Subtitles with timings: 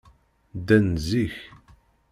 [0.57, 1.35] Ddan zik.